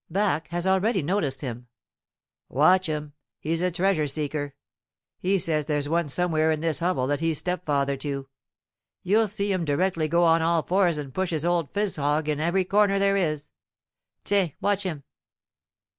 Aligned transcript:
Barque 0.09 0.47
has 0.47 0.65
already 0.65 1.03
noticed 1.03 1.41
him: 1.41 1.67
"Watch 2.49 2.87
him 2.87 3.13
he's 3.39 3.61
a 3.61 3.69
treasure 3.69 4.07
seeker. 4.07 4.55
He 5.19 5.37
says 5.37 5.67
there's 5.67 5.87
one 5.87 6.09
somewhere 6.09 6.51
in 6.51 6.59
this 6.59 6.79
hovel 6.79 7.05
that 7.05 7.19
he's 7.19 7.37
stepfather 7.37 7.95
to. 7.97 8.27
You'll 9.03 9.27
see 9.27 9.51
him 9.51 9.63
directly 9.63 10.07
go 10.07 10.23
on 10.23 10.41
all 10.41 10.63
fours 10.63 10.97
and 10.97 11.13
push 11.13 11.29
his 11.29 11.45
old 11.45 11.71
phizog 11.71 12.27
in 12.27 12.39
every 12.39 12.65
corner 12.65 12.97
there 12.97 13.15
is. 13.15 13.51
Tiens, 14.23 14.53
watch 14.59 14.81
him." 14.81 15.03